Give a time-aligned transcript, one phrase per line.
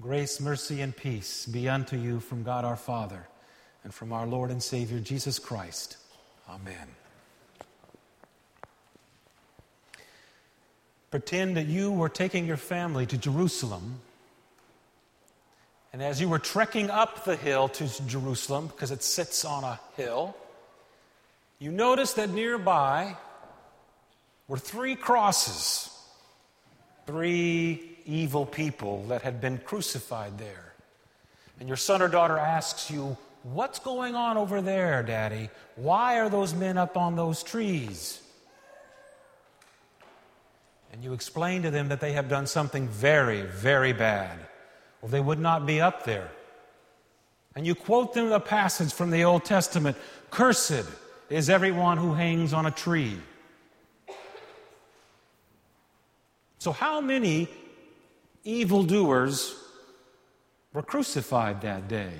[0.00, 3.26] Grace, mercy, and peace be unto you from God our Father
[3.84, 5.98] and from our Lord and Savior Jesus Christ.
[6.48, 6.88] Amen.
[11.10, 14.00] Pretend that you were taking your family to Jerusalem,
[15.92, 19.78] and as you were trekking up the hill to Jerusalem, because it sits on a
[19.98, 20.34] hill,
[21.58, 23.16] you noticed that nearby
[24.48, 25.90] were three crosses,
[27.06, 30.74] three evil people that had been crucified there.
[31.58, 35.48] And your son or daughter asks you, What's going on over there, Daddy?
[35.76, 38.20] Why are those men up on those trees?
[40.92, 44.38] And you explain to them that they have done something very, very bad,
[45.00, 46.30] or they would not be up there.
[47.54, 49.96] And you quote them the passage from the Old Testament
[50.30, 50.84] Cursed
[51.30, 53.16] is everyone who hangs on a tree.
[56.58, 57.48] So, how many
[58.44, 59.54] evildoers
[60.72, 62.12] were crucified that day.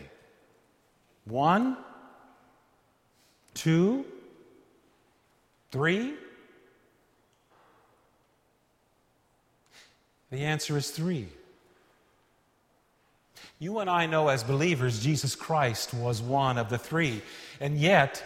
[1.25, 1.77] One,
[3.55, 4.05] two,
[5.71, 6.15] three.
[10.31, 11.29] The answer is three.
[13.59, 17.23] You and I know as believers Jesus Christ was one of the three.
[17.61, 18.25] And yet,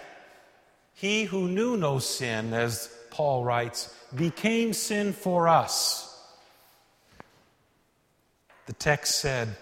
[0.94, 6.03] he who knew no sin, as Paul writes, became sin for us
[8.66, 9.56] the text said,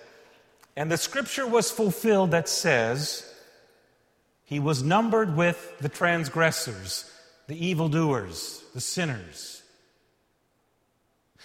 [0.77, 3.29] And the scripture was fulfilled that says,
[4.45, 7.11] He was numbered with the transgressors,
[7.47, 9.63] the evildoers, the sinners.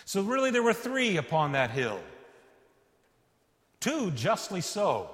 [0.05, 2.00] So, really, there were three upon that hill.
[3.80, 5.09] Two justly so.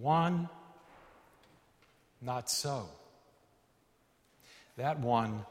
[0.00, 0.48] One,
[2.20, 2.88] not so.
[4.76, 5.44] That one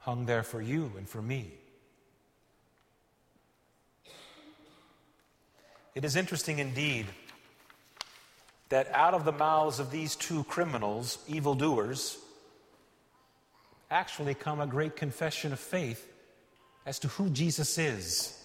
[0.00, 1.52] hung there for you and for me.
[5.94, 7.06] It is interesting indeed
[8.68, 12.18] that out of the mouths of these two criminals, evildoers,
[13.90, 16.10] actually come a great confession of faith
[16.84, 18.36] as to who Jesus is.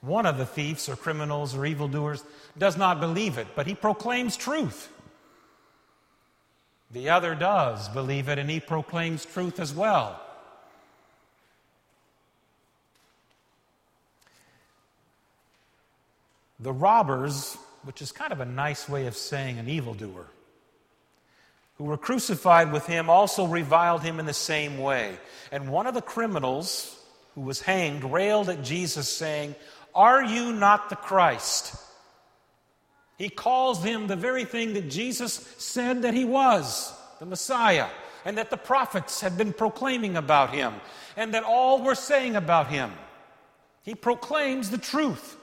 [0.00, 2.24] One of the thieves or criminals or evildoers
[2.56, 4.90] does not believe it, but he proclaims truth.
[6.90, 10.20] The other does believe it, and he proclaims truth as well.
[16.60, 20.26] The robbers, which is kind of a nice way of saying an evildoer,
[21.76, 25.16] who were crucified with him also reviled him in the same way.
[25.52, 26.98] And one of the criminals
[27.34, 29.54] who was hanged railed at Jesus, saying,
[29.94, 31.76] Are you not the Christ?
[33.16, 37.88] He calls him the very thing that Jesus said that he was the Messiah,
[38.24, 40.74] and that the prophets had been proclaiming about him,
[41.16, 42.92] and that all were saying about him.
[43.82, 45.36] He proclaims the truth.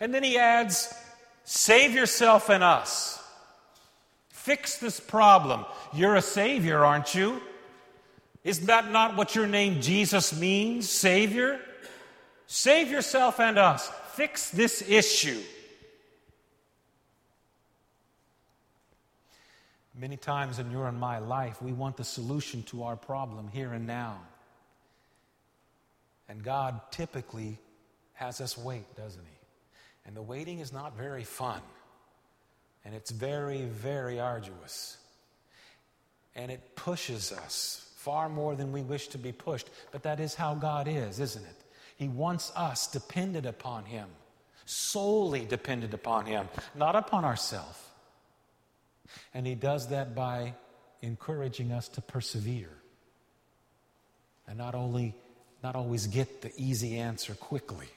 [0.00, 0.92] And then he adds,
[1.44, 3.22] Save yourself and us.
[4.28, 5.64] Fix this problem.
[5.92, 7.40] You're a Savior, aren't you?
[8.44, 11.60] Isn't that not what your name Jesus means, Savior?
[12.46, 13.90] Save yourself and us.
[14.12, 15.40] Fix this issue.
[19.94, 23.72] Many times in your and my life, we want the solution to our problem here
[23.72, 24.18] and now.
[26.28, 27.58] And God typically
[28.14, 29.37] has us wait, doesn't He?
[30.08, 31.60] And the waiting is not very fun.
[32.82, 34.96] And it's very, very arduous.
[36.34, 39.68] And it pushes us far more than we wish to be pushed.
[39.92, 41.56] But that is how God is, isn't it?
[41.96, 44.08] He wants us dependent upon Him,
[44.64, 47.78] solely dependent upon Him, not upon ourselves.
[49.34, 50.54] And He does that by
[51.02, 52.72] encouraging us to persevere
[54.46, 55.14] and not only
[55.62, 57.88] not always get the easy answer quickly.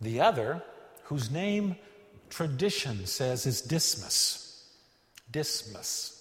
[0.00, 0.62] The other,
[1.04, 1.76] whose name
[2.30, 4.62] tradition says is Dysmas.
[5.32, 6.20] Dysmas.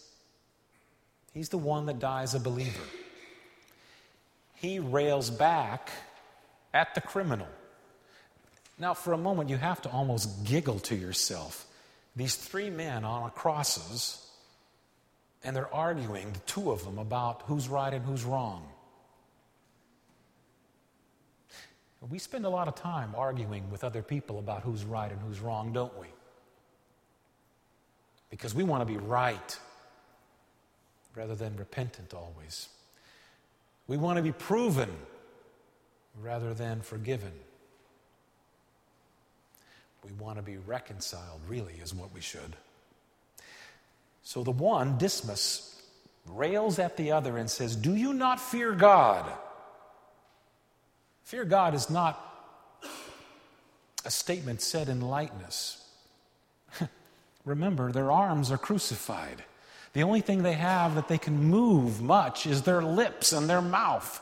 [1.34, 2.84] He's the one that dies a believer.
[4.56, 5.90] He rails back
[6.74, 7.48] at the criminal.
[8.78, 11.66] Now, for a moment, you have to almost giggle to yourself.
[12.16, 14.26] These three men on crosses,
[15.44, 18.68] and they're arguing, the two of them, about who's right and who's wrong.
[22.10, 25.40] We spend a lot of time arguing with other people about who's right and who's
[25.40, 26.08] wrong, don't we?
[28.30, 29.58] Because we want to be right
[31.16, 32.68] rather than repentant always.
[33.88, 34.90] We want to be proven
[36.22, 37.32] rather than forgiven.
[40.04, 42.56] We want to be reconciled, really, is what we should.
[44.24, 45.82] So the one, Dysmas,
[46.28, 49.32] rails at the other and says, Do you not fear God?
[51.24, 52.30] Fear God is not
[54.06, 55.84] a statement said in lightness.
[57.46, 59.44] Remember, their arms are crucified.
[59.94, 63.62] The only thing they have that they can move much is their lips and their
[63.62, 64.22] mouth.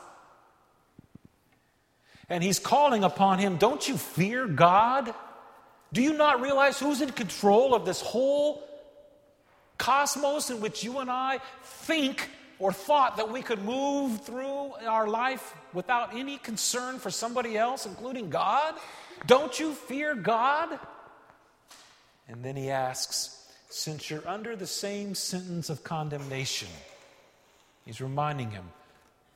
[2.28, 5.12] And he's calling upon him, Don't you fear God?
[5.92, 8.62] Do you not realize who's in control of this whole
[9.76, 12.30] cosmos in which you and I think
[12.62, 17.86] or thought that we could move through our life without any concern for somebody else,
[17.86, 18.74] including God?
[19.26, 20.78] Don't you fear God?
[22.28, 23.36] And then he asks,
[23.68, 26.68] Since you're under the same sentence of condemnation,
[27.84, 28.68] he's reminding him,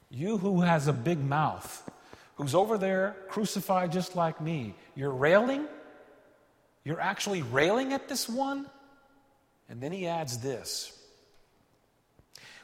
[0.09, 1.91] You who has a big mouth,
[2.37, 5.67] who's over there crucified just like me, you're railing?
[6.85, 8.67] You're actually railing at this one?
[9.69, 10.96] And then he adds this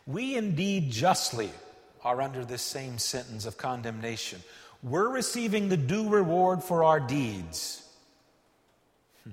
[0.06, 1.50] We indeed justly
[2.04, 4.40] are under this same sentence of condemnation
[4.82, 7.88] we're receiving the due reward for our deeds.
[9.22, 9.30] Hmm.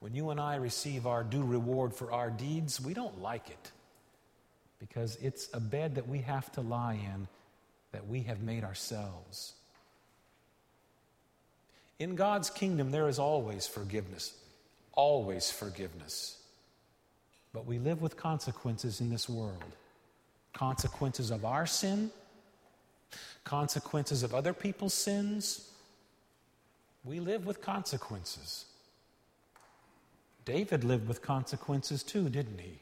[0.00, 3.70] When you and I receive our due reward for our deeds, we don't like it
[4.80, 7.28] because it's a bed that we have to lie in
[7.92, 9.52] that we have made ourselves.
[12.00, 14.34] In God's kingdom, there is always forgiveness,
[14.92, 16.36] always forgiveness.
[17.54, 19.64] But we live with consequences in this world
[20.52, 22.10] consequences of our sin,
[23.42, 25.68] consequences of other people's sins.
[27.02, 28.66] We live with consequences.
[30.44, 32.78] David lived with consequences too, didn't he?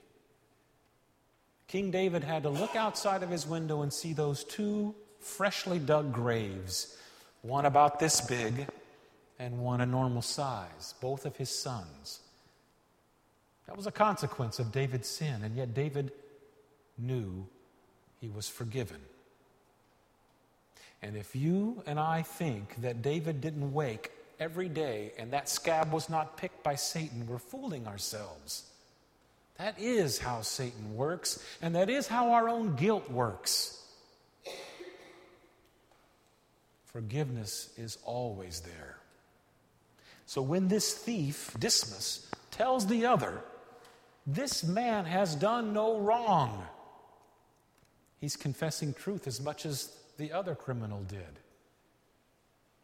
[1.66, 6.12] King David had to look outside of his window and see those two freshly dug
[6.12, 6.98] graves,
[7.40, 8.68] one about this big
[9.38, 12.20] and one a normal size, both of his sons.
[13.72, 16.12] That was a consequence of David's sin, and yet David
[16.98, 17.46] knew
[18.20, 18.98] he was forgiven.
[21.00, 25.90] And if you and I think that David didn't wake every day and that scab
[25.90, 28.64] was not picked by Satan, we're fooling ourselves.
[29.56, 33.82] That is how Satan works, and that is how our own guilt works.
[36.84, 38.98] Forgiveness is always there.
[40.26, 43.42] So when this thief, Dysmas, tells the other,
[44.26, 46.64] This man has done no wrong,
[48.22, 51.40] He's confessing truth as much as the other criminal did.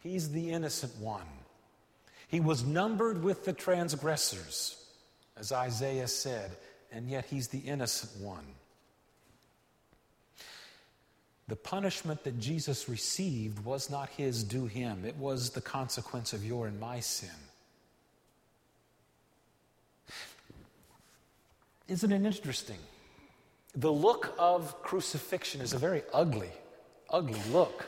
[0.03, 1.29] He's the innocent one.
[2.27, 4.85] He was numbered with the transgressors,
[5.37, 6.51] as Isaiah said,
[6.91, 8.45] and yet he's the innocent one.
[11.47, 16.45] The punishment that Jesus received was not his due him, it was the consequence of
[16.45, 17.31] your and my sin.
[21.89, 22.79] Isn't it interesting?
[23.75, 26.51] The look of crucifixion is a very ugly,
[27.11, 27.87] ugly look.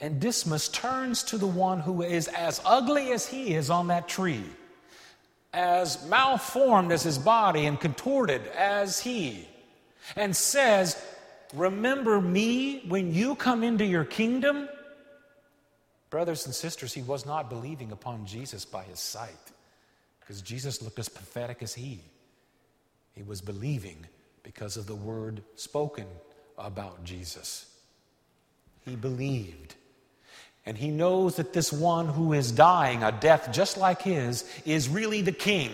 [0.00, 4.08] And Dysmas turns to the one who is as ugly as he is on that
[4.08, 4.44] tree,
[5.52, 9.48] as malformed as his body and contorted as he,
[10.14, 11.02] and says,
[11.54, 14.68] Remember me when you come into your kingdom?
[16.10, 19.45] Brothers and sisters, he was not believing upon Jesus by his sight,
[20.26, 22.00] because Jesus looked as pathetic as he.
[23.14, 24.06] He was believing
[24.42, 26.06] because of the word spoken
[26.58, 27.66] about Jesus.
[28.84, 29.76] He believed.
[30.64, 34.88] And he knows that this one who is dying a death just like his is
[34.88, 35.70] really the king,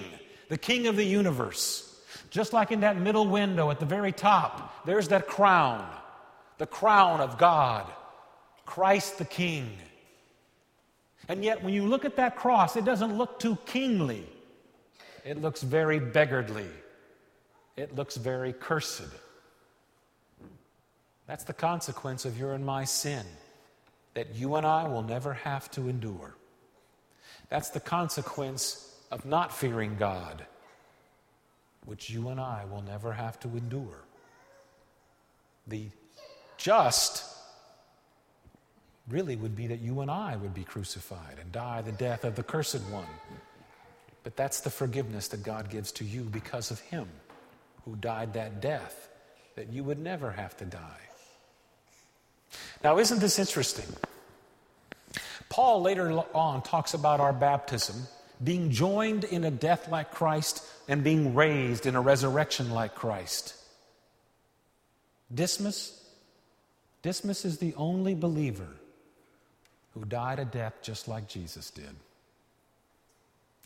[0.51, 1.89] the king of the universe.
[2.29, 5.87] Just like in that middle window at the very top, there's that crown,
[6.59, 7.91] the crown of God,
[8.67, 9.71] Christ the King.
[11.29, 14.27] And yet, when you look at that cross, it doesn't look too kingly,
[15.25, 16.69] it looks very beggarly
[17.77, 19.03] it looks very cursed.
[21.27, 23.25] That's the consequence of your and my sin
[24.15, 26.35] that you and I will never have to endure.
[27.49, 30.45] That's the consequence of not fearing God,
[31.87, 34.05] which you and I will never have to endure.
[35.67, 35.87] The
[36.59, 37.25] just
[39.09, 42.37] really would be that you and I would be crucified and die the death of
[42.37, 43.07] the cursed one.
[44.23, 47.09] But that's the forgiveness that God gives to you because of Him
[47.85, 49.09] who died that death
[49.57, 51.01] that you would never have to die.
[52.85, 53.87] Now, isn't this interesting?
[55.49, 57.97] Paul later on talks about our baptism
[58.43, 63.55] being joined in a death like Christ and being raised in a resurrection like Christ.
[65.33, 65.99] Dysmas,
[67.03, 68.69] Dysmas is the only believer
[69.95, 71.95] who died a death just like Jesus did,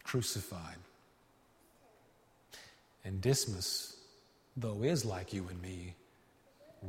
[0.06, 0.78] crucified.
[3.04, 3.96] And Dysmas
[4.56, 5.94] though is like you and me,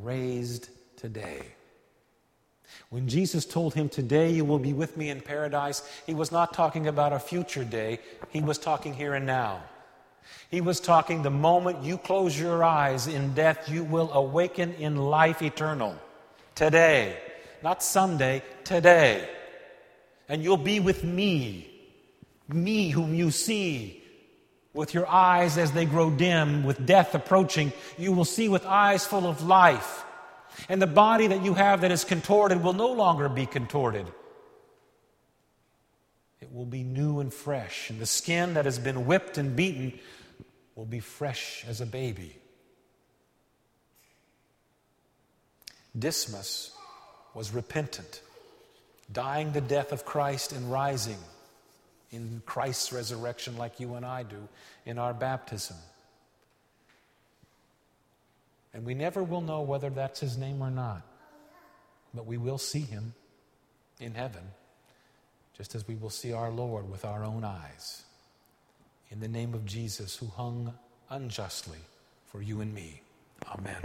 [0.01, 1.41] raised today.
[2.89, 6.53] When Jesus told him, Today you will be with me in paradise, he was not
[6.53, 9.61] talking about a future day, he was talking here and now.
[10.49, 14.97] He was talking the moment you close your eyes in death, you will awaken in
[14.97, 15.95] life eternal.
[16.55, 17.17] Today.
[17.63, 19.27] Not someday, today.
[20.29, 21.76] And you'll be with me,
[22.47, 24.03] me whom you see.
[24.73, 29.05] With your eyes as they grow dim, with death approaching, you will see with eyes
[29.05, 30.05] full of life.
[30.69, 34.05] And the body that you have that is contorted will no longer be contorted.
[36.41, 37.89] It will be new and fresh.
[37.89, 39.99] And the skin that has been whipped and beaten
[40.75, 42.37] will be fresh as a baby.
[45.97, 46.69] Dysmas
[47.33, 48.21] was repentant,
[49.11, 51.17] dying the death of Christ and rising
[52.11, 54.47] in Christ's resurrection, like you and I do
[54.85, 55.77] in our baptism.
[58.73, 61.01] And we never will know whether that's his name or not,
[62.13, 63.13] but we will see him
[63.99, 64.43] in heaven,
[65.57, 68.03] just as we will see our Lord with our own eyes
[69.09, 70.73] in the name of Jesus, who hung
[71.09, 71.79] unjustly
[72.27, 73.01] for you and me.
[73.47, 73.81] Amen.